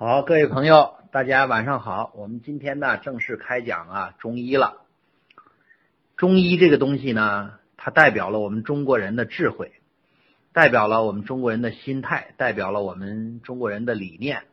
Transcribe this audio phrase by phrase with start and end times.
[0.00, 2.12] 好，各位朋友，大家晚上好。
[2.14, 4.82] 我们今天呢正式开讲啊中医了。
[6.16, 9.72] 中医这个东西呢，它代表了我们中国人的智慧，
[10.52, 14.44] 代表了我们中国人的心态，代表了我们中国人的理念，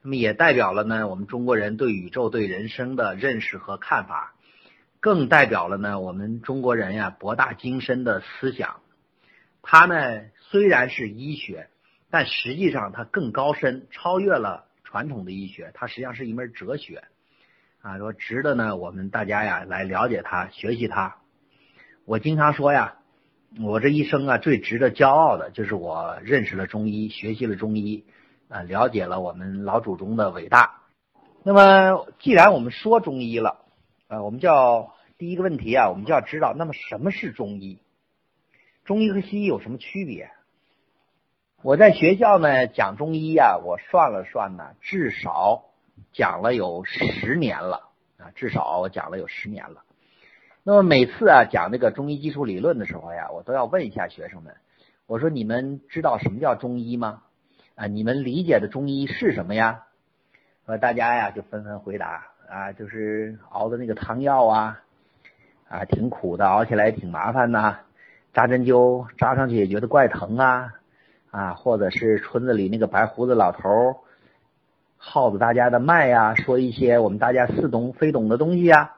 [0.00, 4.32] 那么也代表了呢我们中国人对宇宙、对人生的认识和看法，
[5.00, 8.80] 更代表了呢我们中国人呀博大精深的思想。
[9.60, 11.68] 它呢虽然是医学，
[12.08, 14.64] 但实际上它更高深，超越了。
[14.88, 17.04] 传统的医学，它实际上是一门哲学，
[17.82, 21.18] 啊，说值得呢，我们大家呀来了解它，学习它。
[22.06, 22.96] 我经常说呀，
[23.60, 28.06] 我这一生啊最值得骄傲的就是我认识了中医，学习了中医，
[28.48, 30.80] 啊，了解了我们老祖宗的伟大。
[31.44, 33.66] 那么，既然我们说中医了，
[34.06, 37.82] 啊，我们叫第一个问题啊，我们就要知道，那么什么是中医？
[38.86, 40.30] 中医和西医有什么区别？
[41.60, 45.64] 我在学校呢讲中医呀，我算了算呢，至少
[46.12, 49.82] 讲了有十年了啊，至少我讲了有十年了。
[50.62, 54.54] 那么每次啊讲这个中医基础理论的时候呀，我都要问一下学生们，
[55.08, 57.22] 我说你们知道什么叫中医吗？
[57.74, 59.82] 啊，你们理解的中医是什么呀？
[60.66, 64.80] 呃，大家呀就纷纷回答啊，就是熬的那个汤药啊，
[65.68, 67.80] 啊挺苦的，熬起来挺麻烦呐，
[68.32, 70.74] 扎针灸扎上去也觉得怪疼啊。
[71.30, 73.98] 啊，或者是村子里那个白胡子老头
[74.96, 78.96] 耗子大家的脉呀，说一些我们大家似懂非懂的东西呀。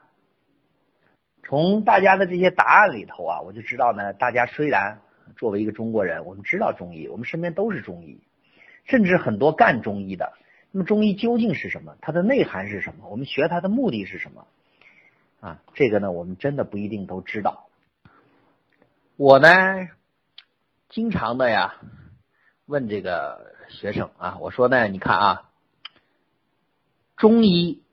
[1.43, 5.01] 从大家的这些答案里头啊，我就知道呢，大家虽然
[5.35, 8.21] 作为一个中国人，我们知道中医，我们身边都是中医，
[8.85, 10.33] 甚至很多干中医的。
[10.71, 11.97] 那么中医究竟是什么？
[11.99, 13.09] 它的内涵是什么？
[13.09, 14.47] 我们学它的目的是什么？
[15.41, 17.67] 啊，这个呢，我们真的不一定都知道。
[19.17, 19.89] 我呢，
[20.87, 21.75] 经常的呀。
[22.71, 25.49] 问这个学生啊，我说呢，你看啊，
[27.17, 27.83] 中医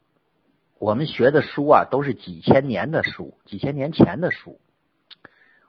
[0.79, 4.61] 我们学的书啊，都是几千年的书，几千年前的书。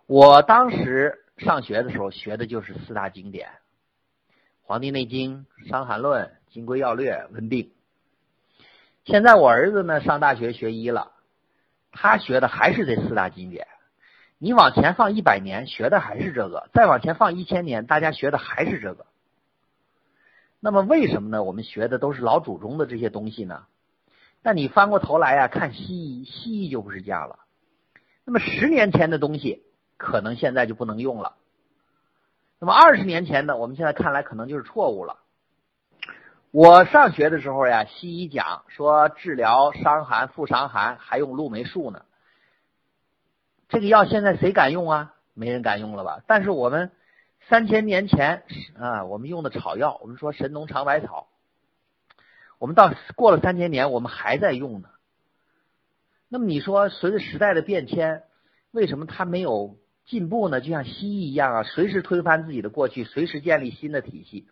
[0.05, 3.47] 我当时上学的时候学的就是四大经典，
[4.61, 7.63] 《黄帝内经》《伤寒论》《金匮要略》《温病》。
[9.05, 11.13] 现在我儿子呢上大学学医了，
[11.91, 13.67] 他学的还是这四大经典。
[14.41, 19.05] 你往前放一百年，学的还是这个；再往前放一千年，大家学的还是这个。
[20.61, 21.43] 那么为什么呢？
[21.43, 23.65] 我们学的都是老祖宗的这些东西呢？
[24.41, 27.39] 那你翻过头来呀，看西医，西医就不是这样了。
[28.23, 29.63] 那么十年前的东西，
[29.97, 31.35] 可能现在就不能用了。
[32.59, 35.19] 那么二十年前的，我们现在看来可能就是错误了。
[36.51, 42.05] 我上学的时候呀，西医讲说治疗伤寒、副伤寒还用鹿霉素呢。
[43.69, 45.13] 这个药现在谁敢用啊？
[45.35, 46.21] 没人敢用了吧？
[46.27, 46.91] 但是我们
[47.47, 48.43] 三千年前
[48.77, 51.27] 啊，我们用的草药，我们说神农尝百草，
[52.57, 54.89] 我们到过了三千年，我们还在用呢。
[56.27, 58.23] 那么你说，随着时代的变迁，
[58.71, 60.61] 为什么它没有进步呢？
[60.61, 64.47] 就像西医一样啊，随时推翻自己的过去，随时建立新的体系。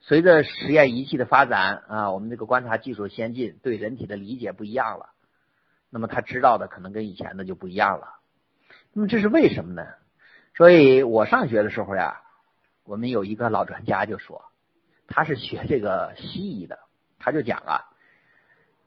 [0.00, 5.10] 随着实验仪器的发展啊，我们这个观察技术先进，对人体的理解不一样了，
[5.90, 8.15] 那么他知道的可能跟以前的就不一样了。
[8.96, 9.86] 那么这是为什么呢？
[10.56, 12.22] 所以我上学的时候呀，
[12.82, 14.42] 我们有一个老专家就说，
[15.06, 16.78] 他是学这个西医的，
[17.18, 17.84] 他就讲啊，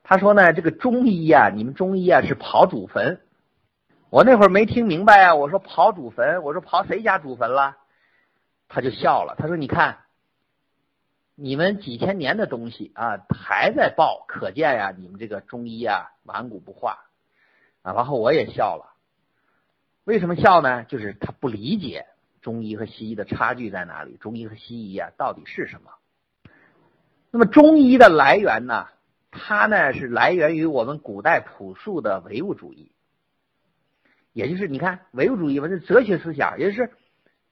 [0.01, 3.21] 他说呢，这个中医呀，你们中医啊是刨祖坟。
[4.09, 7.77] 我那会儿没听明白啊，我说刨祖坟，我说刨谁家祖坟了？
[8.67, 9.99] 他就笑了，他说你看，
[11.35, 16.97] 你们几千年的东西啊还在报，可见呀，你们这个中医啊顽固不化
[17.83, 17.93] 啊。
[17.93, 18.95] 然后我也笑了。
[20.09, 20.85] 为什么笑呢？
[20.85, 22.07] 就是他不理解
[22.41, 25.91] 中医和西医的差距在哪里，中医和西医啊到底是什么？
[27.29, 28.87] 那么中医的来源呢？
[29.29, 32.91] 它呢是来源于我们古代朴素的唯物主义，
[34.33, 36.89] 也就是你看唯物主义嘛，是哲学思想，也就是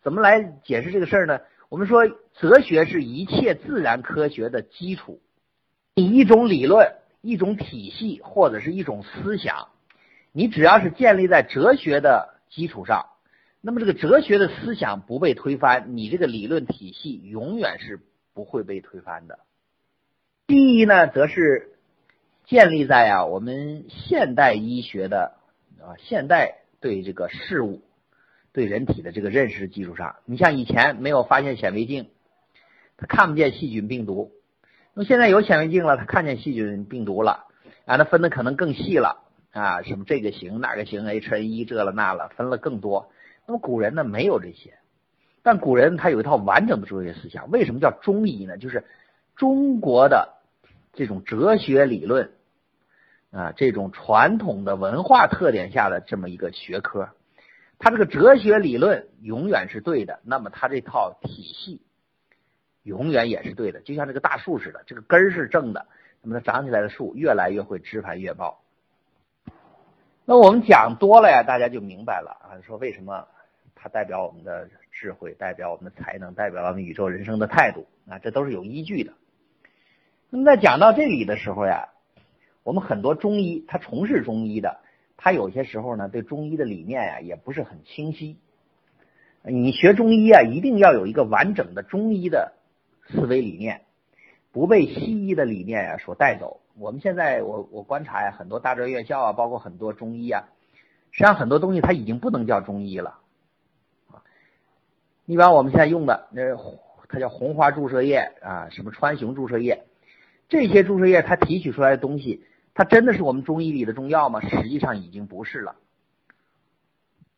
[0.01, 1.41] 怎么来解释这个事儿呢？
[1.69, 5.21] 我们说哲学是一切自然科学的基础，
[5.93, 9.67] 你一种理论、一种体系或者是一种思想，
[10.31, 12.35] 你只要是建立在哲学的。
[12.49, 13.07] 基础上，
[13.61, 17.99] 那么这个哲学的思想不被推翻，你这个理论体系永远是
[18.33, 19.39] 不会被推翻的。
[20.47, 21.73] 第一呢，则是
[22.45, 25.33] 建立在啊我们现代医学的
[25.81, 27.81] 啊现代对这个事物、
[28.53, 30.15] 对人体的这个认识基础上。
[30.25, 32.09] 你像以前没有发现显微镜，
[32.95, 34.31] 他看不见细菌病毒，
[34.93, 37.45] 那么现在有显微镜了，他看见细菌病毒了，
[37.85, 39.26] 啊，他分的可能更细了。
[39.57, 43.11] 啊，什么这个行那个行，H N 一这了那了，分了更多。
[43.47, 44.77] 那么古人呢没有这些，
[45.41, 47.49] 但古人他有一套完整的哲学思想。
[47.49, 48.57] 为什么叫中医呢？
[48.59, 48.85] 就是
[49.35, 50.35] 中国的
[50.93, 52.29] 这种哲学理论
[53.31, 57.09] 啊，这种传统的文化特点下的这么一个学科。
[57.79, 61.81] 它这个哲学理论永远是对的，那么它这套体系
[62.83, 65.87] 永远也是对的，就像这个大树似的，这个根儿是正的，
[66.21, 68.59] 那么它长起来的树越来越会枝繁叶茂。
[70.29, 73.29] 那我们讲多了呀，大家就明白了啊，说为什么
[73.75, 79.13] 它代表我们的智慧，代表我们的才能，代表我们宇宙人生的态度啊，这都是有依据的。
[80.29, 81.87] 那么在讲到这里的时候呀，
[82.63, 84.81] 我们很多中医他从事中医的。
[85.15, 88.37] 他有些时候呢，对中医的理念呀，也不是很清晰。
[89.43, 92.51] 你学中医啊，一定要有一个完整的中医的
[93.07, 93.83] 思维理念，
[94.51, 96.59] 不被西医的理念呀所带走。
[96.79, 100.43] 我们现在，我我观察呀，很多大专院校啊，包括很多中医啊，
[101.09, 103.17] 实际上很多东西它已经不能叫中医了。
[104.11, 104.21] 啊，
[105.25, 106.55] 你比方我们现在用的那，
[107.09, 109.85] 它叫红花注射液啊，什么川芎注射液，
[110.49, 112.45] 这些注射液它提取出来的东西。
[112.75, 114.39] 它真的是我们中医里的中药吗？
[114.41, 115.77] 实际上已经不是了，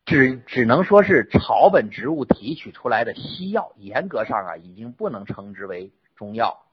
[0.03, 6.65] 只只能说是草本植物提取出来的西药，严格上啊已经不能称之为中药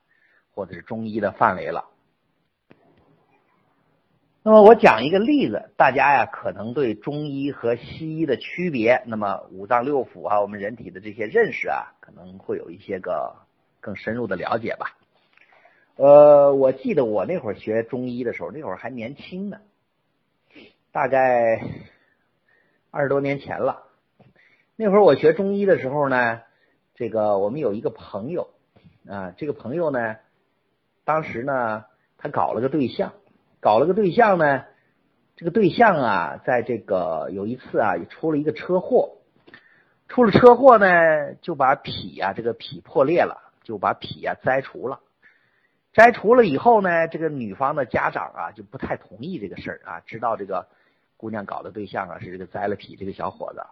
[0.53, 1.85] 或者是中医的范围了。
[4.47, 13.35] 那么我讲一个例子，大家呀可能对中医和西医的区别，那么五脏六腑啊，我们人体的这些认识啊，可能会有一些个
[13.81, 14.97] 更深入的了解吧。
[15.97, 19.59] 呃，我记得我那会儿学中医的时候，那会儿还年轻呢，
[20.93, 21.61] 大概
[22.93, 23.83] 二十多年前了。
[24.77, 26.43] 那会儿我学中医的时候呢，
[26.95, 28.51] 这个我们有一个朋友
[29.09, 30.19] 啊，这个朋友呢，
[31.05, 33.13] 当时呢，他搞了个对象，
[33.61, 34.65] 搞了个对象呢，
[35.37, 39.19] 这个对象啊，在这个有一次啊，出了一个车祸，
[40.09, 45.01] 出了车祸呢，就把脾啊，这个脾破裂了，就把脾啊摘除了。
[45.93, 50.69] 摘除了以后呢，这个女方的家长啊就不太同意这个事儿啊，知道这个
[51.17, 53.63] 姑娘搞的对象啊是这个摘了脾这个小伙子，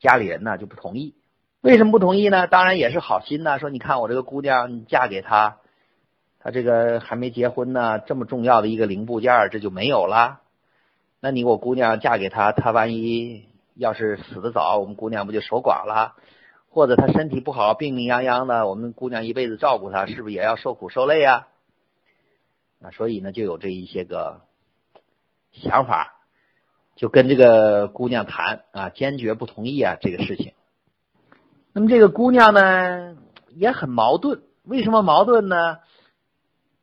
[0.00, 1.14] 家里人呢就不同意。
[1.60, 2.46] 为什么不同意呢？
[2.46, 5.58] 当然也是好心呐，说你看我这个姑娘嫁给他，
[6.42, 10.40] 他这个还没结婚呢，这么重要的一个零部件这就没有了。
[11.20, 13.44] 那你我姑娘嫁给他，他万一
[13.74, 16.16] 要是死的早，我们姑娘不就守寡了？
[16.70, 21.48] 或者他身体不好，病病殃殃的，我们姑娘一辈子照顾他，是不是也要受苦受累啊？
[22.80, 24.40] 啊，所以呢，就有这一些个
[25.52, 26.20] 想法，
[26.96, 30.54] 就跟这个姑娘谈啊，坚决不同意啊这个事情。
[31.74, 33.16] 那么这个姑娘呢
[33.48, 35.78] 也很矛盾，为什么矛盾呢？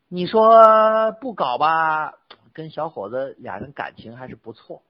[0.09, 2.13] 你说不搞吧，
[2.53, 4.81] 跟小伙子俩人感情还是不错；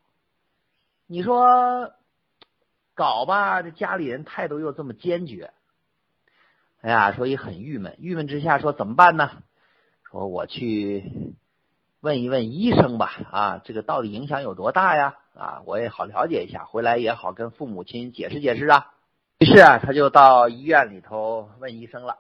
[1.06, 1.94] 你说。
[3.00, 5.54] 搞吧，这家里人态度又这么坚决，
[6.82, 7.96] 哎呀，所以很郁闷。
[8.00, 9.44] 郁闷之下说怎么办呢？
[10.10, 11.36] 说我去
[12.00, 13.12] 问一问医生吧。
[13.32, 15.16] 啊，这个到底影响有多大呀？
[15.36, 18.92] 啊，我也好了解一下，回来也好跟父母亲解释解释啊。
[19.38, 22.18] 于是啊，他就到医院里头问医生了。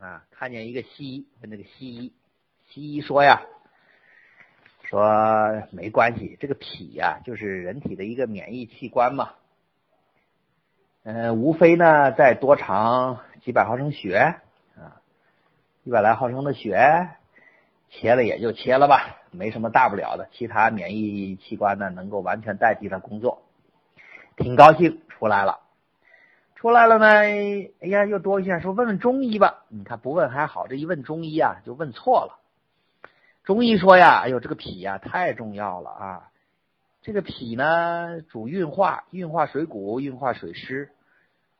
[0.00, 2.14] 啊，看见一个西医，问那个西医，
[2.68, 3.42] 西医说呀，
[4.82, 5.02] 说
[5.70, 9.30] 没关系，这个脾呀，就是人体的一个免疫器官嘛。
[11.04, 14.36] 嗯，无非呢再多长几百毫升血
[14.76, 14.98] 啊，
[15.84, 17.10] 一百来毫升的血，
[17.90, 20.28] 切了也就切了吧，没什么大不了的。
[20.32, 23.42] 其他免疫器官呢能够完全代替它工作，
[24.36, 25.60] 挺高兴出来了，
[26.56, 29.64] 出来了呢，哎呀又多一下说问问中医吧。
[29.68, 32.40] 你看不问还好，这一问中医啊就问错了。
[33.44, 36.30] 中医说呀，哎呦这个脾呀太重要了啊。
[37.02, 40.88] 这个脾呢，主运化，运化水谷，运化水湿，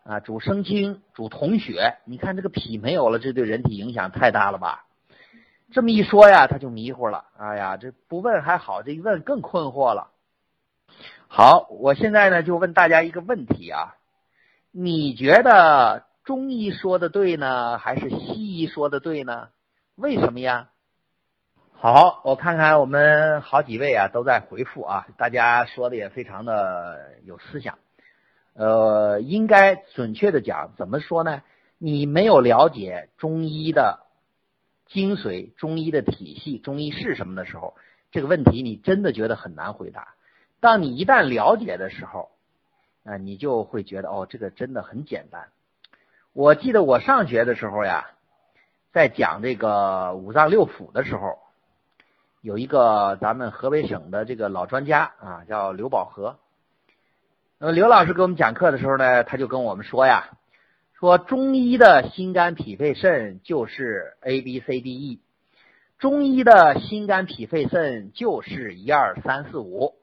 [0.02, 1.98] 啊，主生精，主统血。
[2.06, 4.86] 你看这个脾没有了，这对人体影响太大了吧？
[5.72, 7.26] 这么一说呀，他就迷糊了。
[7.36, 10.10] 哎呀，这不问还好，这一问更困惑了。
[11.28, 13.96] 好，我现在呢就问大家一个问题啊，
[14.70, 19.48] 你觉得中医说的对呢，还是西医说的对呢？
[19.96, 20.70] 为什么呀？
[21.86, 27.78] 好，我看看我们好几位啊都在回复啊，大家说的也非常的有思想。
[28.54, 31.42] 呃，应该准确的讲，怎么说呢？
[31.76, 34.00] 你没有了解中医的
[34.86, 37.74] 精髓、中医的体系、中医是什么的时候，
[38.12, 40.14] 这个问题你真的觉得很难回答。
[40.60, 42.30] 当你一旦了解的时候，
[43.04, 45.48] 啊，你就会觉得哦，这个真的很简单。
[46.32, 48.06] 我记得我上学的时候呀，
[48.90, 51.43] 在讲这个五脏六腑的时候。
[52.44, 56.36] 有一个咱们河北省的这个老专家啊，叫刘宝和。
[57.56, 60.28] 那么刘老师给我们讲课的时候呢，他就跟我们说呀，
[60.92, 65.20] 说中医的心肝脾肺肾就是 A B C D E，
[65.96, 69.94] 中医的心肝脾肺肾就是一二三四五。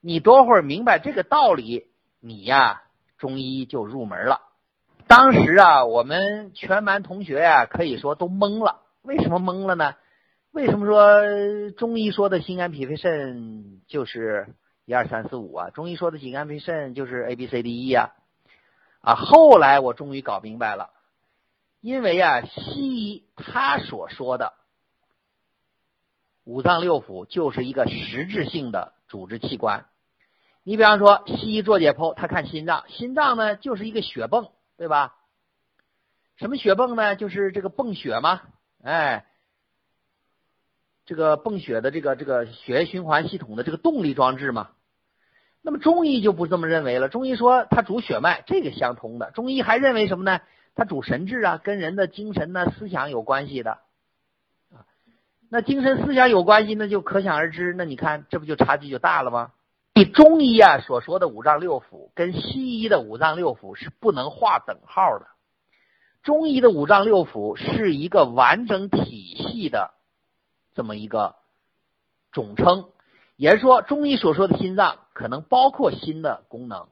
[0.00, 1.86] 你多会儿明白这个道理，
[2.18, 2.80] 你呀
[3.18, 4.40] 中医就入门了。
[5.06, 8.80] 当时啊，我们全班同学呀，可以说都懵了。
[9.02, 9.92] 为什么懵了呢？
[10.54, 15.70] 为什么说中医说的心肝脾肺肾就是一二三四五啊？
[15.70, 18.10] 中医说的心肝脾肾就是 A B C D E 啊？
[19.00, 20.90] 啊，后来我终于搞明白了，
[21.80, 24.52] 因为啊，西医他所说的
[26.44, 29.86] 五脏六腑就是一个实质性的组织器官。
[30.62, 35.16] 你比方说，西医做解剖，他看心脏，心脏呢就是一个血泵，对吧？
[36.36, 37.16] 什么血泵呢？
[37.16, 38.42] 就是这个泵血嘛，
[38.84, 39.26] 哎，
[41.06, 44.70] 这个泵血的这个这个血液循环系统的这个动力装置嘛。
[45.62, 49.30] 那么中医就不这么认为了，中医说它主血脉，这个相通的。
[49.30, 50.40] 中医还认为什么呢？
[50.74, 53.78] 它主神志啊，跟人的精神呢、思想有关系的。
[55.50, 57.74] 那精神思想有关系，那就可想而知。
[57.74, 59.52] 那你看，这不就差距就大了吗？
[59.94, 65.26] 你中医啊所说的五脏六腑，跟西医的五脏六腑是不能划等号的。
[66.24, 69.92] 中医的五脏六腑是一个完整体系的
[70.74, 71.36] 这么一个
[72.32, 72.90] 总称。
[73.36, 76.86] 也是说，中医所说的心脏可能包括心的功能，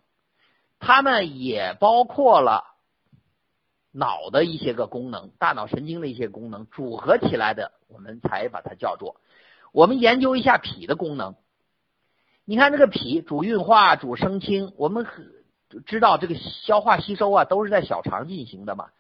[0.81, 2.65] 它呢也包括了
[3.93, 9.21] 脑的一些个功能，大脑神经的一些功能组合起来的，我们才把它叫做。
[9.71, 11.37] 我们研究一下脾的功能，
[12.45, 15.07] 你看这个脾主运化、主生清，我们
[15.87, 18.91] 知道这个消化吸收啊都是在小肠进行的嘛。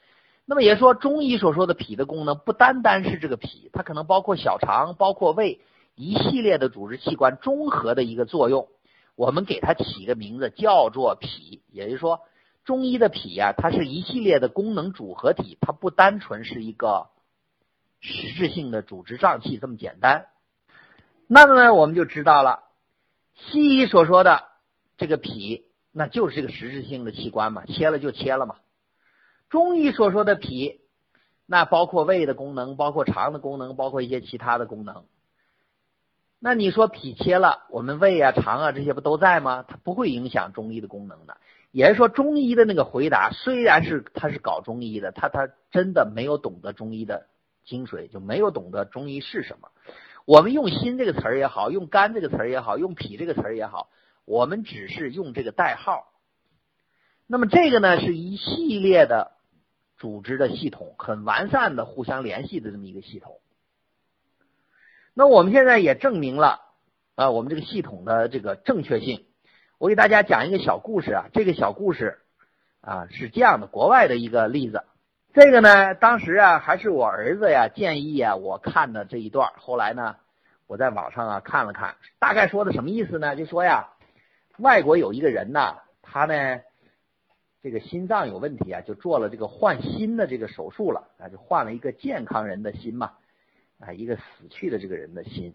[0.44, 5.60] 那么也说，中医所说的脾的功能不单单是这个脾，它可能包括小肠，包括胃。
[5.94, 8.68] 一系列的组织器官综合的一个作用，
[9.14, 11.62] 我们给它起个名字叫做脾。
[11.70, 12.20] 也就是说，
[12.64, 17.08] 中医的脾呀，它是一系列的功能组合体，它不单纯是一个
[18.00, 20.28] 实质性的组织脏器这么简单。
[21.26, 22.60] 那么呢，我们就知道了，
[23.34, 24.44] 西医所说的
[24.96, 28.56] 这个脾，那就是这个实质性的器官嘛，切了就切了嘛。
[29.52, 30.80] 中医所说的脾，
[31.44, 35.04] 那包括胃的功能，包括肠的功能，包括一些其他的功能。
[36.38, 39.62] 那你说脾切了，我们胃啊、肠啊这些不都在吗？
[39.68, 41.36] 它不会影响中医的功能的。
[41.70, 47.26] 也是说，中医的那个回答虽然是他是搞中医的，他他真的没有懂得中医的
[47.66, 49.68] 精髓，就没有懂得中医是什么。
[50.24, 53.90] 我们用心这个词儿也好，用肝这个词儿也好，用脾这个词儿也好，
[54.24, 56.08] 我们只是用这个代号。
[57.26, 59.32] 那么这个呢，是一系列的
[60.02, 63.38] 组织的系统，很完善的互相联系的这么一个系统。
[65.14, 66.58] 那我们现在也证明了
[67.14, 69.24] 啊，我们这个系统的这个正确性。
[69.78, 72.18] 我给大家讲一个小故事啊，这个小故事
[72.80, 74.82] 啊是这样的，国外的一个例子。
[75.34, 79.52] 这个呢，当时啊还是我儿子呀建议啊我看的这一段。
[79.56, 80.16] 后来呢，
[80.66, 83.36] 我在网上啊看了看，大概说的什么意思呢？
[83.36, 83.90] 就说呀，
[84.58, 86.60] 外国有一个人呐，他呢
[87.62, 93.12] 这个心脏有问题啊，就做了这个换心的这个手术了啊，就换了一个健康人的心嘛。
[93.78, 95.54] 啊，一个死去的这个人的心，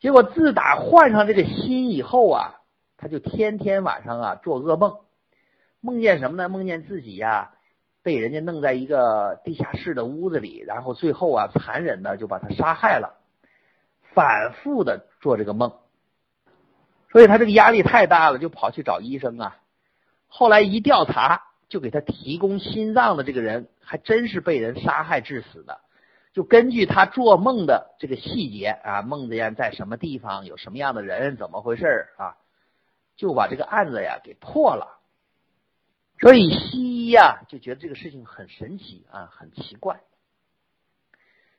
[0.00, 2.62] 结果自打换上这个心以后啊，
[2.96, 5.00] 他就天天晚上啊做噩梦，
[5.82, 6.48] 梦见什么呢？
[6.48, 7.52] 梦见自己呀
[8.02, 13.20] 被人家弄在一个地下室的屋子里，然后最后啊残忍的就把他杀害了，
[14.14, 15.74] 反复的做这个梦，
[17.12, 19.56] 所以他这个压力太大了，就跑去找医生啊。
[20.28, 25.80] 后来一调查，就给他提供心脏的这个人还真是被人杀害致死的。
[26.32, 32.36] 就根据他做梦的这个细节啊，梦见在什么地方，有什么样的人，怎么回事啊，
[33.16, 35.00] 就把这个案子呀给破了。
[36.20, 40.00] 所以西医呀就觉得这个事情很神奇啊，很奇怪。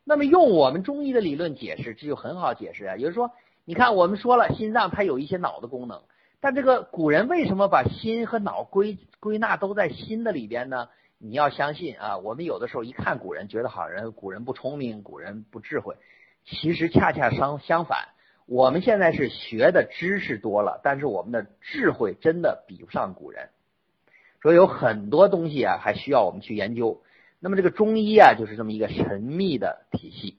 [0.06, 2.96] 那么用我们中医的理论解释，这就很好解释啊。
[2.96, 3.32] 也就是说，
[3.66, 6.02] 你看我们说了，心脏它有一些脑的功能，
[6.42, 10.90] 但这个古人为什么把心和脑归归纳都在心的里边呢？
[11.18, 15.96] 你要相信啊，我们有的时候一看古人，觉得好人古人不聪明，古人不智慧，
[16.46, 18.08] 其实恰恰相相反。
[18.46, 23.50] 我们现在是学的知识多了，但是我们的智慧真的比不上古人，
[24.42, 27.04] 所以有很多东西啊，还需要我们去研究。
[27.42, 30.38] 那么这个中医啊，就是这么一个神秘的体系。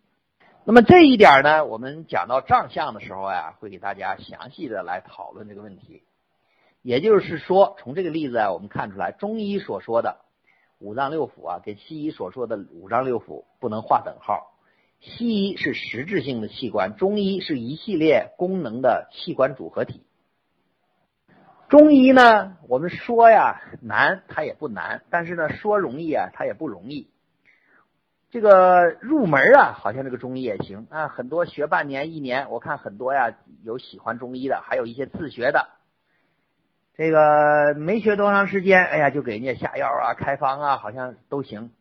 [0.65, 6.03] 那么这一点呢，我们讲到脏象的时候呀，会给大家详细的来讨论这个问题。
[6.83, 10.19] 也就是说，从这个例子啊，我们看出来中医所说的。
[10.79, 14.55] 五脏六腑啊，跟西医所说的五脏六腑不能划等号。
[14.99, 20.03] 西医是实质性的器官，中医是一系列功能的器官组合体。
[21.69, 27.11] 中医呢，我们说呀难，它也不难；但是呢，说容易啊，它也不容易。
[28.31, 33.35] 这个入门啊，好像这个中医也行啊，很多学半年一年，我看很多呀，
[33.65, 35.69] 有喜欢中医的，还有一些自学的。
[36.95, 41.73] 这个没学多长时间，哎呀，就给人家下药啊、开方啊，好像都行。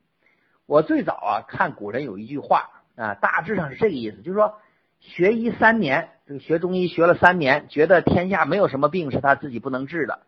[0.65, 4.55] 我最早啊看古人有一句话啊，大致上是这个意思，就是说
[4.99, 10.21] 学医三年，这个学中医学了三年，觉得天下没有什么病是他自己不能治的。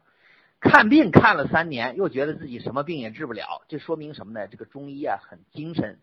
[0.60, 4.48] 看病看了三年，又觉得自己什么病也治不了，这说明什么呢？
[4.48, 5.98] 这个中医啊很精神。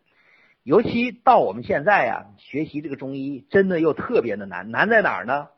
[0.62, 5.48] 尤其到我们现在呀，学习这个中医真的又特别的难，难在哪儿呢？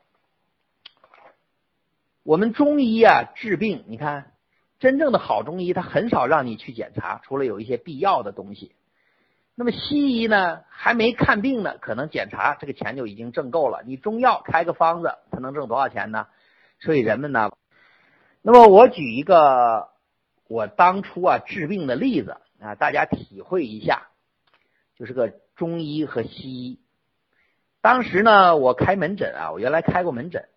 [2.23, 4.31] 我们中医啊治病，你看，
[4.79, 8.75] 真正的好中医他很少让你去检查，除了有一些必要的东西。
[9.55, 13.83] 那么西医呢，还没看病呢，可能检查这个钱就已经挣够了。
[13.85, 16.27] 你中药开个方子，他能挣多少钱呢？
[16.79, 17.51] 所以人们呢，
[18.41, 19.89] 那么我举一个
[20.47, 24.07] 我当初啊治病的例子啊，大家体会一下。
[25.01, 26.79] 就是个中医和西医。
[27.81, 30.47] 当时呢，我开门诊啊，我原来开过门诊。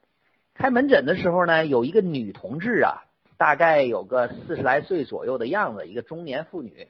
[0.53, 3.05] 开门诊的时候呢，有一个女同志啊，
[3.39, 6.89] 大概有个四十来岁左右的样子，一个中年妇女。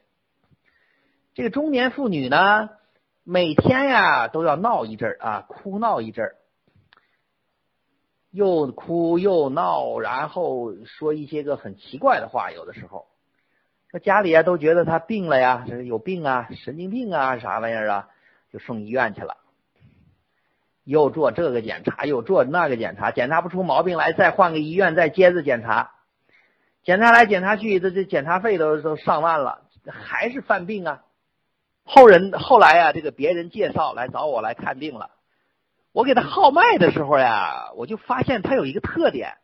[1.33, 2.71] 这个中年妇女呢，
[3.23, 6.35] 每天呀都要闹一阵啊，哭闹一阵
[8.31, 13.07] 又哭又闹，然后说一些个很奇怪的话，有的时候。
[13.99, 18.09] 家里啊都觉得他病了呀，这有病啊，神经病啊，啥玩意儿啊，
[18.51, 19.37] 就送医院去了，
[20.83, 25.91] 又做这个检查，又做那个检查，检查不出毛病来，再换个医院，再接着检查，
[26.83, 31.01] 检查来检查去，这这检查费都都上万了，还是犯病啊。
[31.83, 35.11] 后人后来呀，这个别人介绍来找我来看病了，
[35.91, 39.37] 我给他号脉的时候呀，我就发现他有一个特点，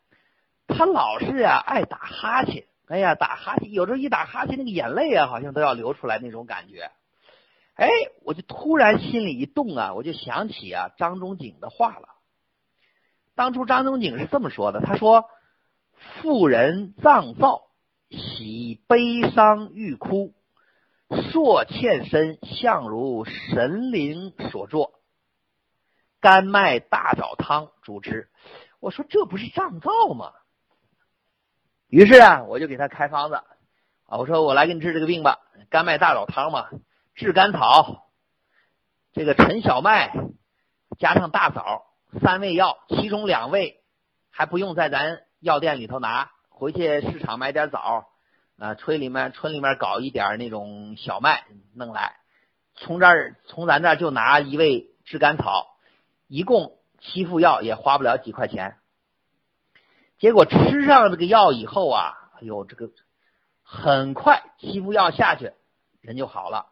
[0.67, 2.65] 他老是呀爱打哈欠。
[2.91, 6.91] 哎呀，打哈欠，有时候一打哈欠，那个眼泪啊，好像都要流出来那种感觉。
[7.75, 7.88] 哎，
[8.25, 12.10] 我就突然心里一动啊，我就想起啊张仲景的话了。
[13.34, 15.23] 当初张仲景是这么说的，他说
[16.21, 17.62] ：“妇人脏燥，
[18.10, 20.34] 喜悲伤欲哭，
[21.08, 24.91] 朔欠身，相如神灵所作。
[26.19, 28.27] 甘麦大枣汤主之。”
[28.82, 30.34] 我说这不是胀燥吗？
[31.91, 33.36] 于是啊，我就给他开方子
[34.06, 36.69] 啊，我说我来给你治这个病吧，甘麦大枣汤嘛，
[37.15, 38.06] 炙甘草，
[39.12, 40.13] 这个陈小麦
[40.97, 41.84] 加上大枣
[42.21, 43.82] 三味药，其中两味
[44.30, 48.06] 还不用在咱药店里头拿，回去市场买点枣
[48.58, 51.43] 啊，村里面村里面搞一点那种小麦
[51.75, 52.15] 弄来，
[52.73, 55.67] 从这儿从咱这儿就拿一味炙甘草，
[56.30, 58.77] 一共七副药也花不了几块钱。
[60.21, 62.91] 结果吃上这个药以后啊，哎呦，这个
[63.63, 65.51] 很快七副药下去，
[65.99, 66.67] 人就好了。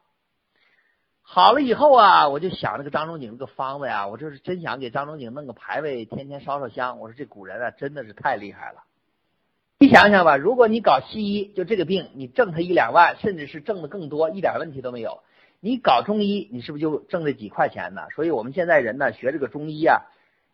[1.24, 7.00] 好了以后啊，我就想这个张仲景这个方子呀，我就是真想给张仲景弄个牌位，天天烧烧香。
[7.00, 8.84] 我说这古人啊，真的是太厉害了。
[9.80, 15.24] 你想想吧，如果你搞西医，就这个病，你挣他一两万，甚至是挣的更多，一点问题都没有。
[15.60, 18.04] 你搞中医，你是不是就挣这几块钱呢？
[18.14, 20.04] 所以我们现在人呢，学这个中医啊，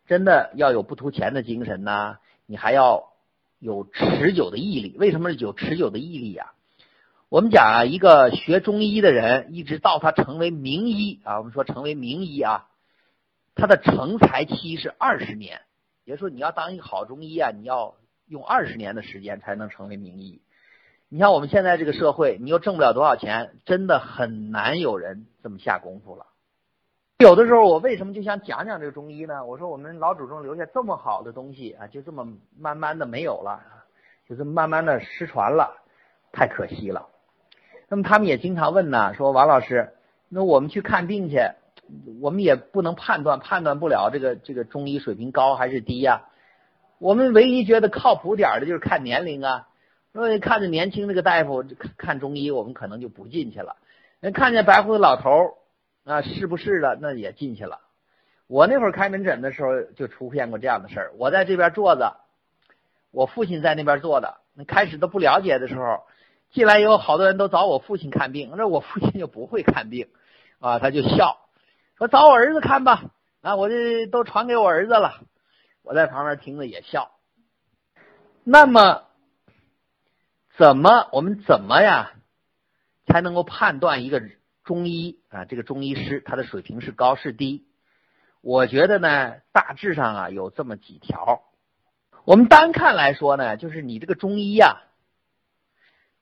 [0.06, 2.20] 真的要有不图钱的精神呐。
[2.46, 3.12] 你还要
[3.58, 4.96] 有持久的毅力。
[4.98, 6.52] 为什么有持久的毅力啊？
[7.28, 12.68] 我们讲啊，一个学中医的人，一直到他成为名医啊，我们说成为名医啊，
[13.56, 15.62] 他的成才期是二十年。
[16.04, 17.96] 也就是说，你要当一个好中医啊，你要
[18.28, 20.40] 用二十年的时间才能成为名医。
[21.08, 26.26] 你像我们现在这个社会，你又挣不了多少钱，真的很难有人这么下功夫了。
[27.18, 29.42] 有的时候，我为什么就想讲讲这个中医呢？
[29.46, 33.58] 我说我们老祖宗留下这么好的东西啊，就这么慢慢的没有了，
[34.28, 35.78] 就这么慢慢的失传了，
[36.30, 37.08] 太可惜了。
[37.88, 39.94] 那么他们也经常问呢，说王老师，
[40.28, 41.38] 那我们去看病去，
[42.20, 46.24] 我们也不能判断，判断不了这个这个中医水平高还是低呀。
[46.98, 49.68] 我们唯一觉得靠谱点的就是看年龄啊。
[50.12, 51.64] 说看着年轻这个大夫
[51.96, 53.76] 看中医，我们可能就不进去了。
[54.20, 55.54] 人看见白胡子老头。
[56.06, 56.96] 啊，是不是的？
[57.00, 57.80] 那也进去了。
[58.46, 61.12] 我那会儿开门诊的时候就出现过这样的事儿。
[61.18, 62.20] 我在这边坐着，
[63.10, 64.38] 我父亲在那边坐的。
[64.54, 66.04] 那开始都不了解的时候，
[66.52, 68.52] 进来以后，好多人都找我父亲看病。
[68.56, 70.06] 那我父亲就不会看病，
[70.60, 71.38] 啊，他就笑，
[71.98, 73.10] 说找我儿子看吧。
[73.42, 75.24] 啊，我这都传给我儿子了。
[75.82, 77.10] 我在旁边听着也笑。
[78.44, 79.02] 那么，
[80.56, 82.12] 怎么我们怎么呀，
[83.08, 84.35] 才能够判断一个人？
[84.66, 87.64] 中医啊，这个中医师 他的水平是高是低？
[88.42, 91.44] 我觉得呢，大致上啊有这么几条。
[92.24, 94.82] 我们单看来说呢，就是你这个中医呀，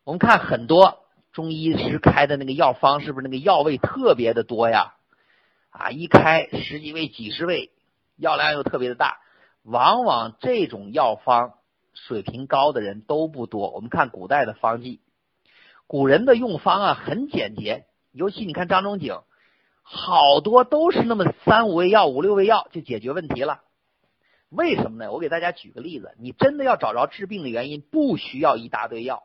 [0.05, 4.95] 我们看很多中医师开的那个药方是不是那个药味特别的多呀？
[5.71, 7.73] 啊，一开十几味、几十味，
[8.17, 9.19] 药量又特别的大。
[9.63, 11.55] 往往这种药方
[11.95, 13.71] 水平高的人都不多。
[13.71, 15.01] 我们看古代的方剂，
[15.87, 19.21] 古人的用方啊很简洁，尤其你看张仲景，
[19.83, 23.63] 好多都是那么三五味药、五六味药就解决问题了。
[24.51, 25.11] 为什么呢？
[25.11, 29.25] 我给大家举个例子，你真的要找着治病的原因，不需要一大堆药。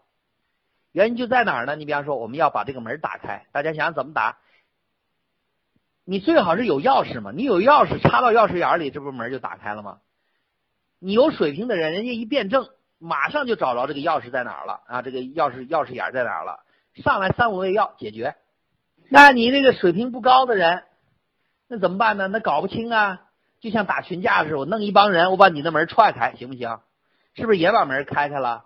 [0.91, 1.75] 原因就在哪儿呢？
[1.75, 4.39] 你比方说，我们要把这个门打开，大家想想怎么打？
[6.03, 9.99] 你最好是有钥匙嘛，你有钥匙插到钥匙眼里，这不门就打开了吗？
[10.97, 15.01] 你有水平的人，人家一辩证，马上就找着这个钥匙在哪了啊？
[15.03, 16.65] 这个钥匙钥匙眼在哪了？
[16.95, 18.35] 上来三五味药解决。
[19.09, 20.83] 那你这个水平不高的人，
[21.67, 22.27] 那怎么办呢？
[22.27, 23.21] 那搞不清啊，
[23.59, 26.79] 就像打群架似的，我弄一帮人，我把你的门踹开，行不行？
[27.33, 28.65] 是不是也把门开开了？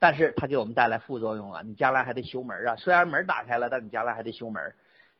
[0.00, 2.76] 但是它给我们带来副作用啊，你将来还得修门啊。
[2.76, 4.74] 虽然门打开了，但你将来还得修门。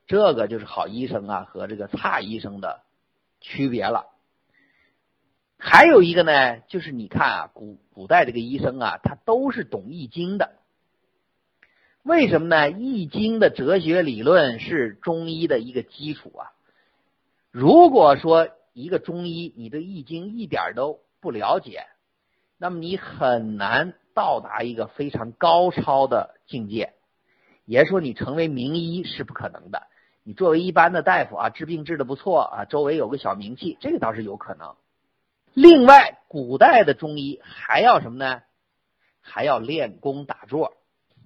[0.07, 2.81] 这个就是好医生啊和这个差医生的
[3.39, 4.07] 区别了。
[5.57, 10.58] 还有一个呢，就是你看啊，古古代这个医生啊，他都是懂易经的。
[12.03, 12.71] 为什么呢？
[12.71, 16.51] 易经的哲学理论是中医的一个基础啊。
[17.51, 21.85] 如果说一个中医你对易经一点都不了解，
[22.57, 26.93] 那么你很难到达一个非常高超的境界。
[27.65, 29.83] 也说你成为名医是不可能的。
[30.23, 34.75] 你作为一般的大夫啊，治病治的不错啊，周围有个小名气，这个倒是有可能。
[35.53, 38.41] 另外，古代的中医还要什么呢？
[39.21, 40.73] 还要练功打坐，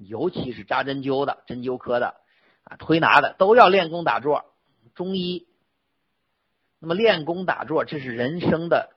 [0.08, 2.16] 尤其是扎针灸的、针灸科的
[2.64, 4.46] 啊、推拿的，都要练功打坐。
[4.96, 5.48] 中医，
[6.80, 8.92] 那么练功打坐，这是人生的，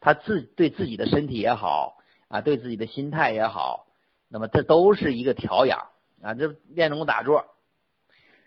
[0.00, 3.86] 他自对自己的身体也好啊，对自己的心态也好，
[4.28, 5.88] 那么这都是一个调养
[6.22, 6.34] 啊。
[6.34, 7.44] 这练功打坐，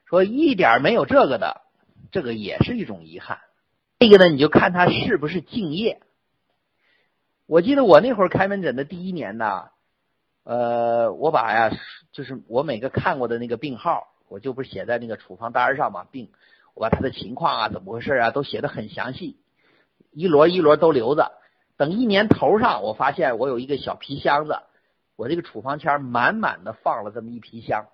[0.05, 1.61] 说一点没有这个的，
[2.11, 3.39] 这个也是一种遗憾。
[3.99, 6.01] 这个呢，你就看他是不是敬业。
[7.45, 9.69] 我记得我那会儿开门诊的第一年呢，
[10.45, 11.71] 呃，我把呀，
[12.13, 16.29] 就是我每个看过的那个病号，我就不是写在那个处方单上嘛，病，
[16.73, 19.37] 我把他的情况啊，怎么回事啊，都写的很详细，
[20.11, 21.33] 一摞一摞都留着。
[21.75, 24.59] 等一年头上，我发现我有一个小皮箱子，
[25.17, 27.87] 我这个处方签满满的放了这么一皮箱。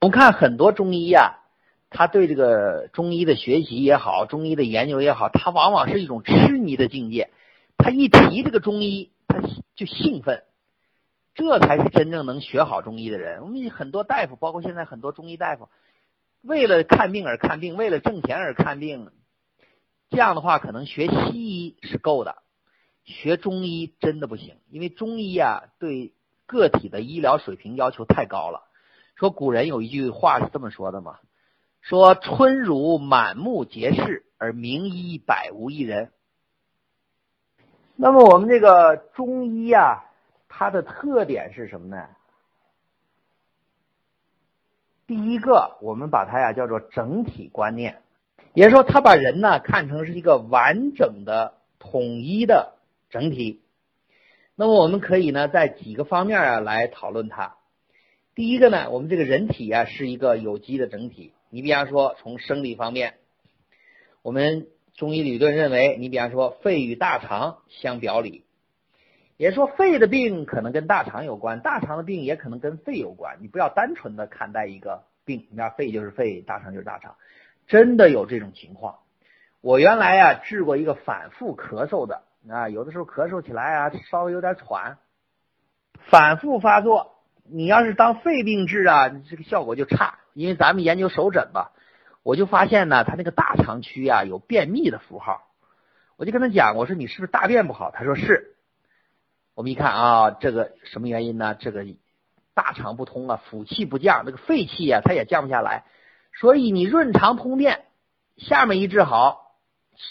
[0.00, 1.40] 我看很多中医呀。
[1.88, 7.30] 他对这个中医的学习也好，中医的研究也好，他往往是一种痴迷的境界。
[7.78, 9.40] 他一提这个中医，他
[9.76, 10.42] 就兴奋，
[11.36, 13.42] 这才是真正能学好中医的人。
[13.42, 15.68] 我们很多大夫，包括现在很多中医大夫，
[16.40, 19.12] 为了看病而看病，为了挣钱而看病，
[20.10, 22.38] 这样的话可能学西医是够的，
[23.04, 26.14] 学中医真的不行，因为中医啊对
[26.46, 28.62] 个体的医疗水平要求太高了。
[29.14, 31.18] 说古人有一句话是这么说的嘛。
[31.82, 36.10] 说春如满目皆是，而名医百无一人。
[37.94, 40.05] 那么我们这个中医啊，
[40.58, 42.08] 它的特点是什么呢？
[45.06, 48.00] 第一个，我们把它呀叫做整体观念，
[48.54, 52.72] 也就是说，他把人呢看成是一个完整的、统一的
[53.10, 53.60] 整体。
[54.54, 57.56] 那么我们可以呢在几个方面啊来讨论它。
[58.34, 61.34] 第一个呢，我们这个人体啊是一个有机的整体。
[61.50, 63.18] 你比方说，从生理方面，
[64.22, 68.45] 我们中医理论认为，你比方说，肺与大肠相表里，
[69.36, 73.36] 也说肺的病可能跟大肠有关，大肠的病也可能跟肺有关。
[73.40, 77.16] 你不要单纯的看待一个病，你看肺就是肺，大肠就是大肠，
[77.66, 79.00] 真的有这种情况。
[79.60, 84.96] 我原来啊治过一个反复咳嗽的啊，有的时候咳嗽起来啊，稍微有点喘，
[86.08, 87.16] 反复发作。
[87.44, 90.18] 你要是当肺病治啊，这个效果就差。
[90.32, 91.72] 因为咱们研究手诊吧，
[92.22, 95.42] 我就发现呢，他那个大肠区啊有便秘的符号。
[96.16, 97.90] 我就跟他讲，我说你是不是大便不好？
[97.90, 98.55] 他说是。
[99.56, 101.56] 我们一看啊，这个什么原因呢？
[101.58, 101.86] 这个
[102.54, 105.84] 大肠不通啊，腑气不降，这个肺气啊，它也降不下来。
[106.38, 107.86] 所以你润肠通便，
[108.36, 109.56] 下面一治好，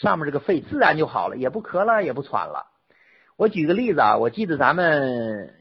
[0.01, 2.65] 上面这个肺自然就好了，也不咳了，也不喘了。
[3.37, 5.53] 我举个例子啊，我记得咱们。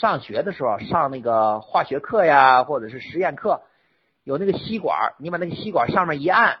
[0.00, 3.62] 上学的时候上那个化学课呀，或者是实验课，
[4.24, 6.58] 有那个吸管，你把那个吸管上面一按，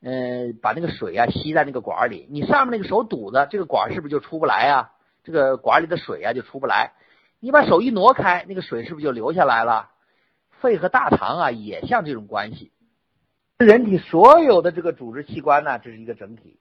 [0.00, 4.92] 嗯，把那个水啊吸在那个管里，你上面那个手堵着，这个管是不是就出不来呀？
[5.26, 6.92] 这个管里的水啊就出不来。
[7.40, 9.90] 你把手一挪开，那个水是不是就流下来了？
[10.60, 12.70] 肺和大肠啊也像这种关系。
[13.58, 16.60] 人体所有的这个组织器官呢，这是一个整体。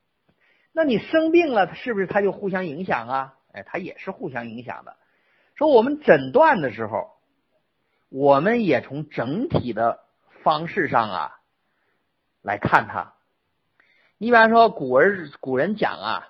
[0.73, 3.33] 那你生病了，是不是它就互相影响啊？
[3.51, 4.97] 哎，它也是互相影响的。
[5.53, 7.11] 说我们诊断的时候，
[8.09, 9.99] 我们也从整体的
[10.41, 11.37] 方式上啊
[12.41, 13.13] 来看它。
[14.17, 16.27] 你比方说，古人古人讲啊，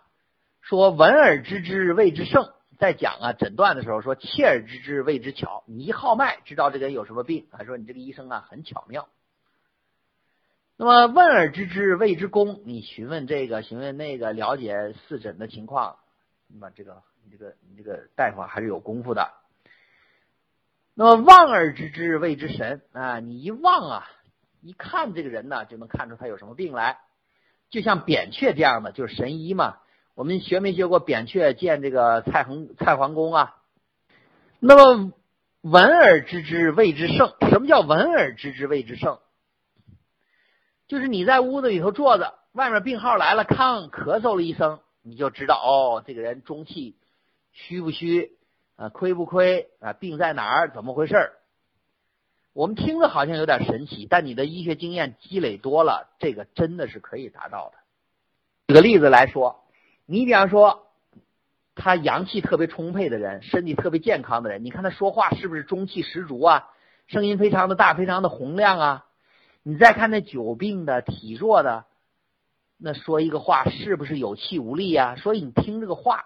[0.65, 2.51] 说闻而知之谓之圣。
[2.80, 5.63] 在讲啊诊断的时候说，切而知之谓之巧。
[5.67, 9.08] 你一号脉知道这个人有什么病，还说你这个医生啊很巧妙。
[10.75, 15.97] 那么问而知之谓之功，你询问这个询问那个，了解四诊的情况，
[16.47, 19.32] 那么这个你这个你这个大夫还是有功夫的。
[20.95, 24.08] 那么望而知之谓之神啊，你一望啊，
[24.63, 26.97] 一看这个人呢，就能看出他有什么病来。
[27.69, 29.78] 就像扁鹊这样的，就是神医嘛。
[30.15, 33.58] 我们学没学过扁鹊见这个蔡恒蔡桓公啊？
[34.60, 35.12] 那么
[35.60, 37.34] 闻而知之谓之圣。
[37.49, 39.19] 什么叫闻而知之谓之圣？
[40.88, 46.95] 就是你在屋子里头坐着，外面病号来了，康咳嗽了一声，你就知道哦，这个人中气
[47.51, 48.38] 虚不虚
[48.78, 51.34] 啊，亏不亏啊，病在哪儿，怎么回事
[52.54, 57.75] 我们听着好像有点神奇，但你的医学经验积累多了，这个真的是可以达到的。
[58.67, 59.64] 举个例子来说，
[60.06, 60.88] 你比方说
[61.74, 66.70] 他阳气特别充沛的人，身体特别健康的人，你看他说话是不是中气十足啊？
[67.08, 69.06] 声音非常的大，非常的洪亮啊？
[69.63, 71.86] 你再看那久病的、体弱的，
[72.78, 75.15] 那说一个话是不是有气无力呀？
[75.15, 76.26] 所以你听这个话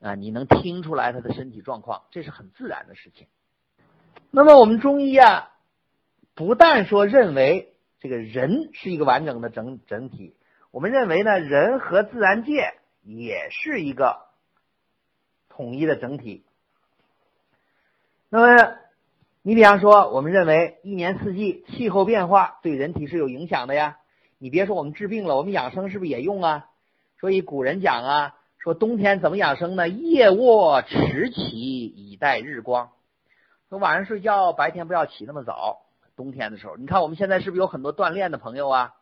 [0.00, 3.28] 啊，你能听出来他的身体状况，这是很自然的事情。
[4.30, 5.50] 那么我们中医啊，
[6.34, 10.34] 不但说认为这个人是一个完整的整整体，
[10.70, 12.74] 我们认为呢，人和自然界
[13.06, 14.26] 也是一个
[15.48, 16.44] 统一的整体。
[18.28, 18.76] 那么。
[19.42, 23.96] 你比方说，我们认为一年四季气候变化对人体是有影响的呀。
[24.38, 26.68] 你别说我们治病了，我们养生是不是也用啊？
[27.20, 29.88] 所以古人讲啊，说冬天怎么养生呢？
[29.88, 32.90] 夜卧迟起以待日光。
[33.68, 35.82] 说晚上睡觉，白天不要起那么早。
[36.16, 38.95] 冬天的时候，你看我们现在是不是有很多锻炼的朋友啊？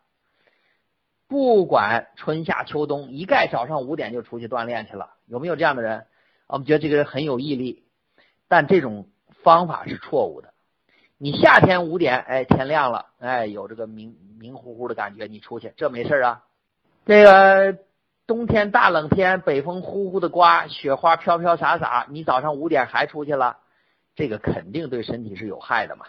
[1.29, 5.11] 不管春夏秋冬，一概早上五点就出去锻炼去了。
[5.27, 6.07] 有没有这样的人？
[6.47, 7.85] 我们觉得这个人很有毅力，
[8.49, 9.09] 但这种。
[9.43, 10.55] 方法是错误的。
[11.19, 16.45] 你夏天五点，哎，天亮了，哎，有这个明明乎乎的感觉，你出去，这没事啊。
[17.05, 17.77] 这个
[18.27, 23.59] 冬天大冷天，北风呼呼的刮，雪花飘飘洒洒，你早上五点还出去了，
[24.15, 26.07] 这个肯定对身体是有害的嘛。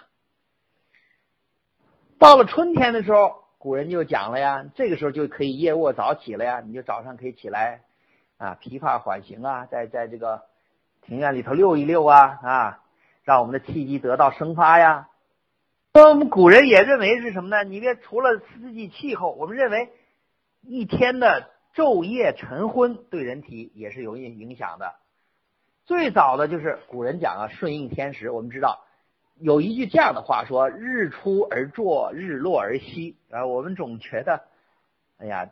[2.18, 7.82] 到了春天的时候，古人就讲了呀，这个时候就可以夜卧早起了呀，你就早上可以起来
[8.38, 10.44] 啊，披发缓行啊，在在这个
[11.02, 12.84] 庭院里头溜一溜啊啊。
[13.24, 15.10] 让我们的气机得到生发呀。
[15.94, 17.64] 那我们古人也认为是什么呢？
[17.64, 19.90] 你别除了四季气候，我们认为
[20.62, 24.94] 一天的昼夜晨昏对人体也是有影影响的。
[25.86, 28.30] 最早的就是古人讲啊，顺应天时。
[28.30, 28.86] 我们知道
[29.40, 34.44] 有一句这样的话说：“日出而作，日落而息。”啊，我们总觉得，
[35.18, 35.50] 哎呀，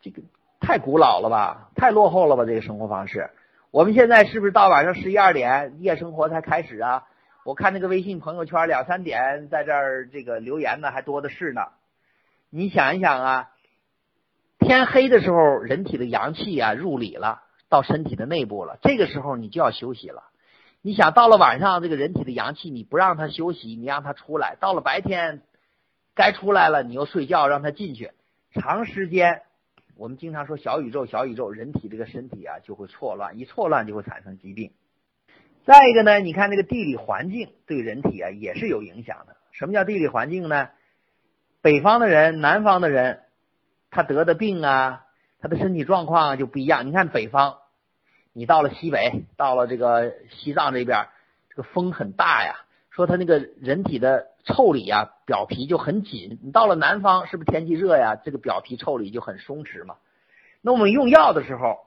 [0.00, 0.22] 这个
[0.60, 3.30] 太古老了吧，太落后了吧，这个生活方式。
[3.70, 7.06] 我们现在是不是到晚上十一二点夜生活才开始啊？
[7.44, 11.62] 我看那个微信朋友圈两三点在这儿这个留言呢，还多的是呢。
[12.50, 13.50] 你想一想啊，
[14.58, 20.22] 天黑的时候，人体的阳气啊入里了，到身体的内部了，这个时候你就要休息了。
[20.84, 25.42] 你想到了晚上，这个人体的阳气你不让他休息，你让他出来；到了白天
[26.16, 28.10] 该出来了，你又睡觉让他进去，
[28.52, 29.42] 长时间。
[29.96, 34.72] 我们经常说小宇宙，小宇宙，人体这个身体啊就会错乱，一错乱就会产生疾病。
[35.64, 39.36] 再一个呢，你看这个地理环境对人体啊也是有影响的。
[39.52, 40.70] 什么叫地理环境呢？
[41.60, 43.20] 北方的人、南方的人，
[43.90, 45.04] 他得的病啊，
[45.38, 46.88] 他的身体状况就不一样。
[46.88, 47.58] 你看北方，
[48.32, 51.06] 你到了西北，到了这个西藏这边，
[51.50, 52.56] 这个风很大呀。
[52.90, 56.38] 说他那个人体的腠理啊，表皮就很紧。
[56.42, 58.16] 你到了南方，是不是天气热呀？
[58.16, 59.96] 这个表皮腠理就很松弛嘛。
[60.60, 61.78] 那我们用药的时候，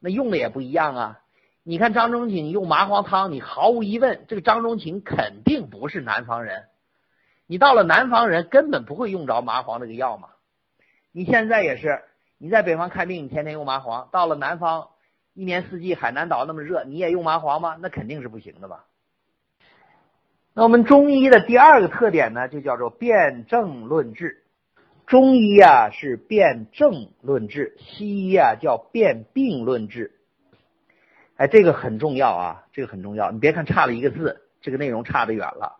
[0.00, 1.20] 那用的也不一样啊。
[1.62, 6.64] 你看张仲景用麻黄汤，你毫无疑问，这个张仲景肯定不是南方人。
[7.46, 10.30] 你到了南方人，根本不会用着麻黄这个药嘛。
[11.12, 12.02] 你现在也是，
[12.38, 14.88] 你在北方看病，你天天用麻黄；到了南方，
[15.34, 17.76] 一年四季海南岛那么热，你也用麻黄吗？
[17.80, 18.84] 那肯定是不行的吧。
[20.54, 24.42] 那我们中医的第二个特点呢，就叫做辨证论治。
[25.06, 30.12] 中医啊是辨证论治，西医啊叫辨病论治。
[31.36, 33.30] 哎，这个很重要啊，这个很重要。
[33.30, 35.78] 你别看差了一个字，这个内容差得远了。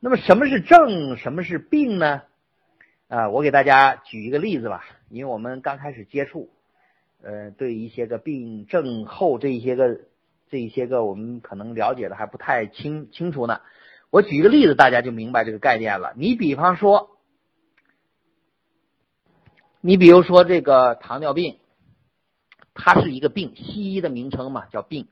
[0.00, 2.22] 那么什么是症，什么是病呢？
[3.08, 6.50] 啊，我给大家举一个例子吧，因为我们刚开始接触，
[7.22, 10.00] 呃，对一些个病症后这一些个
[10.50, 13.60] 这一些个我们可能了解的还不太清清楚呢。
[14.10, 16.12] 我举一个例子，大家就明白这个概念了。
[16.16, 17.16] 你比方说，
[19.80, 21.58] 你比如说这个糖尿病，
[22.74, 25.08] 它是一个病，西医的名称嘛，叫病。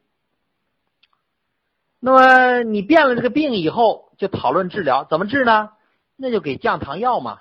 [1.99, 5.71] 那么你变了这个病以后，就讨论治疗，怎么治呢？
[6.17, 7.41] 那就给降糖药嘛。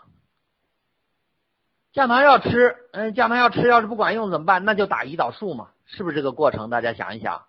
[2.00, 4.64] 降糖药吃，嗯，降糖药吃，要是不管用怎么办？
[4.64, 6.70] 那就打胰岛素嘛，是不是这个过程？
[6.70, 7.44] 大家想一想。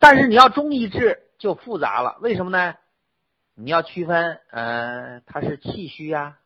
[0.00, 2.74] 但是你要中医治就复杂了，为什么呢？
[3.54, 6.38] 你要区分，呃，它是气虚呀，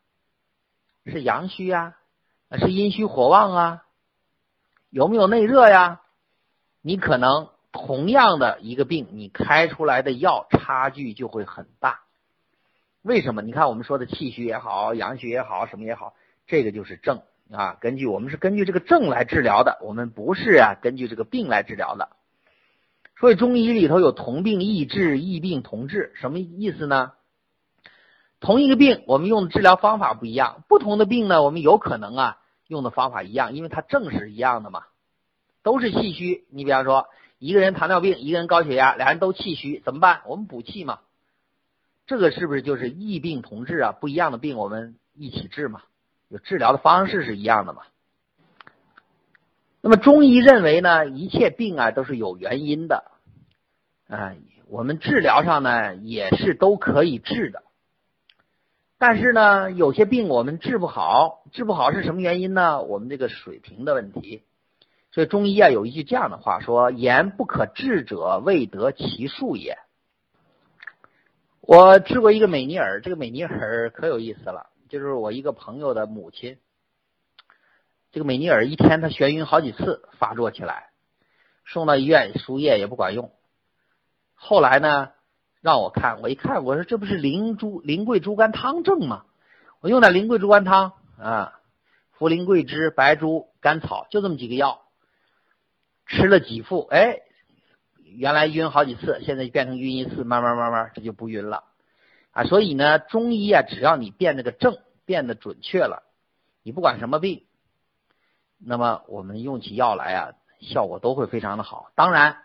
[1.06, 1.94] 是阳虚呀，
[2.58, 3.84] 是阴虚火旺啊，
[4.90, 6.02] 有没有内热呀？
[6.82, 12.00] 你可能同样的一个病，你开出来的药差距就会很大。
[13.00, 13.40] 为什么？
[13.40, 16.12] 你看我们说的气虚也好，阳虚也好，什么也好。
[16.48, 22.08] 这个就是症啊，根据我们是根据这个症来治疗的，我们不是啊根据这个病来治疗的。
[23.20, 27.12] 所以中医里头有同病异治、异病同治，什么意思呢？
[28.40, 34.84] 同一个病，我们用的治疗方法不一样；不同的病呢，我们有可能啊用的方法一样，因为它症是一样的嘛，
[35.62, 36.46] 都是气虚。
[36.50, 37.08] 你比方说，
[37.38, 40.22] 一个人糖尿病，一个人高血压，俩人都气虚，怎么办？
[40.26, 41.00] 我们补气嘛。
[42.06, 43.92] 这个是不是就是异病同治啊？
[43.92, 45.82] 不一样的病，我们一起治嘛。
[46.28, 47.82] 有治疗的方式是一样的嘛？
[49.80, 53.04] 那么中医认为呢，一切病啊都是有原因的，
[54.08, 54.34] 啊，
[54.66, 57.62] 我们治疗上呢也是都可以治的。
[58.98, 62.82] 但是呢，有些病我们治不好，治不好是什么原因呢？
[62.82, 64.42] 我们这个水平的问题。
[65.12, 69.78] 所以中医啊有一句这样的话说：“言不可治者，未得其术也。”
[71.62, 74.66] 我治过一个美尼尔，这个美尼尔可有意思了。
[74.88, 76.58] 就是我一个朋友的母亲，
[78.10, 80.90] 这个美尼尔一天他眩晕好几次发作起来，
[81.66, 83.32] 送到医院输液也不管用。
[84.34, 85.10] 后来呢，
[85.60, 89.24] 让我看，我一看，我说这不是灵珠灵桂猪肝汤症吗？
[89.80, 91.60] 我用点灵桂猪肝汤啊，
[92.18, 94.82] 茯苓桂枝、白术、甘草，就这么几个药，
[96.06, 97.20] 吃了几副，哎，
[98.02, 101.64] 原来晕好几次，现在变成晕一次，慢慢慢慢这就不晕了。
[102.38, 106.04] 啊，所以呢，中医啊，只要你辨这个症辨得准确了，
[106.62, 107.42] 你不管什么病，
[108.64, 111.90] 那么我们用起药来啊，效果都会非常的好。
[111.96, 112.36] 当然，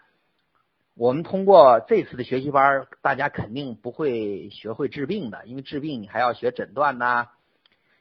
[0.96, 7.28] 我们通过这次的学习班，大家肯定不会学会治病的，因为治病你还要学诊断呐，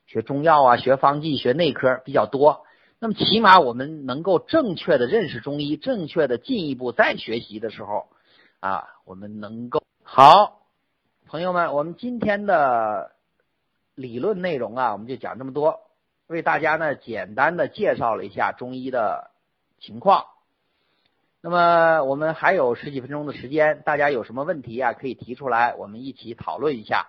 [0.07, 2.65] 学中药啊，学方剂，学内科比较多。
[3.01, 8.09] 那么起码我们能够正确的认识中医，正确的进一步再学习的时候，
[8.61, 10.62] 啊，我们能够好。
[11.33, 13.13] 朋友们，我们今天的
[13.95, 15.81] 理论内容啊，我们就讲这么多，
[16.27, 19.31] 为大家呢简单的介绍了一下中医的
[19.81, 20.27] 情况。
[21.41, 27.09] 那么我们还有十几分钟的时间，大家有什么问题啊，可以提出来，我们一起讨论一下。